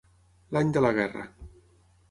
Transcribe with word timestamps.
L'any 0.57 0.71
de 0.79 0.83
la 0.87 0.93
guerra. 1.01 1.27